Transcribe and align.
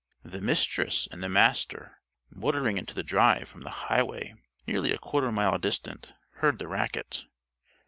The 0.23 0.41
Mistress 0.41 1.07
and 1.11 1.21
the 1.21 1.29
Master, 1.29 1.99
motoring 2.31 2.79
into 2.79 2.95
the 2.95 3.03
drive 3.03 3.47
from 3.47 3.61
the 3.61 3.69
highway 3.85 4.33
nearly 4.65 4.91
a 4.91 4.97
quarter 4.97 5.31
mile 5.31 5.59
distant, 5.59 6.13
heard 6.37 6.57
the 6.57 6.67
racket. 6.67 7.25